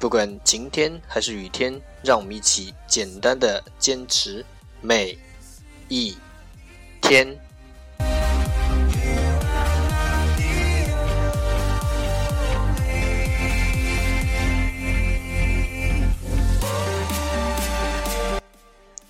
[0.00, 4.44] 不管晴天还是雨天，让我们一起简单的坚持
[4.80, 5.18] 每
[5.88, 6.16] 一
[7.00, 7.38] 天。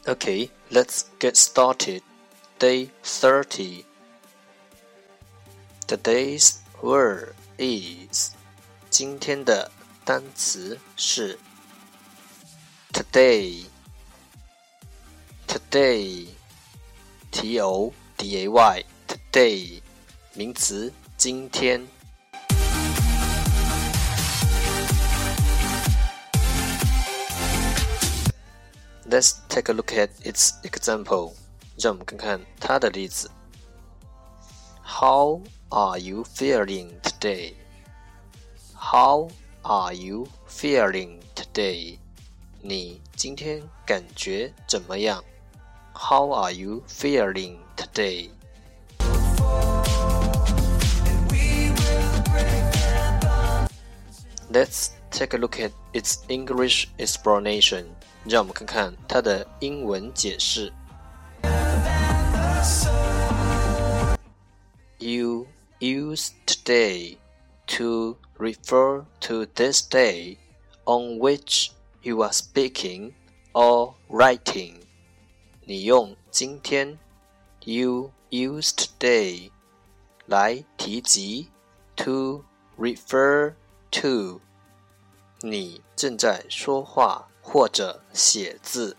[0.04, 2.00] Okay, let's get started.
[2.60, 3.84] Day 30.
[5.88, 8.30] Today's word is
[8.88, 9.70] 今天的
[10.04, 11.38] 单词是
[12.92, 13.64] today.
[15.46, 16.28] Today.
[17.30, 18.84] T O D A Y.
[19.06, 19.82] Today.
[20.34, 21.86] 名词今天。
[29.08, 31.32] Let's take a look at its example.
[31.78, 33.30] 让我们看看它的例子。
[34.82, 37.54] How are you feeling today?
[38.74, 39.28] How
[39.62, 41.98] are you feeling today?
[42.62, 45.22] 你今天感觉怎么样？
[45.94, 48.30] How are you feeling today?
[54.50, 57.86] Let's take a look at its English explanation.
[58.24, 60.72] 让我们看看它的英文解释。
[64.98, 65.46] You
[65.78, 67.18] use today
[67.76, 70.38] to refer to this day
[70.84, 71.70] on which
[72.02, 73.12] you are speaking
[73.52, 74.80] or writing.
[75.64, 76.98] 你用今天，
[77.64, 79.50] you use today
[80.26, 81.48] 来提及，
[81.96, 82.44] to
[82.78, 83.54] refer
[83.90, 84.40] to
[85.40, 87.28] 你正在说话。
[87.48, 88.96] 或者写字，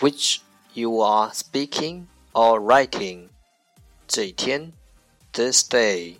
[0.00, 0.38] which
[0.74, 3.28] you are speaking or writing。
[4.08, 4.72] 这一天，
[5.32, 6.16] this day，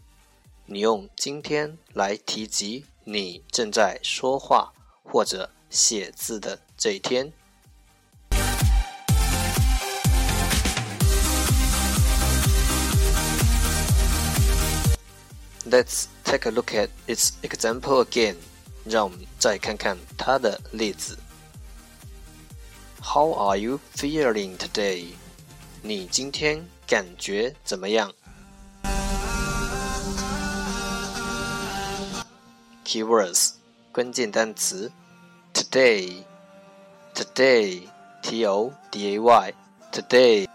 [0.67, 7.31] 你用今天来提及你正在说话或者写字的这一天。
[15.69, 18.35] Let's take a look at its example again。
[18.85, 21.17] 让我们再看看它的例子。
[23.01, 25.05] How are you feeling today？
[25.83, 28.11] 你今天感觉怎么样
[32.85, 33.53] ？Keywords
[33.91, 34.91] 关键单词
[35.53, 40.47] today，today，t o d a y，today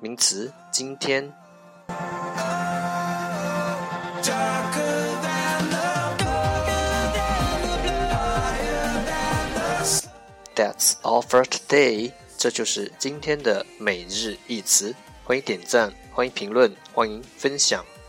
[0.00, 1.32] 名词今天。
[10.54, 12.12] That's all for today。
[12.36, 14.94] 这就是今天的每日一词。
[15.24, 17.82] 欢迎点赞，欢迎评论，欢迎分享，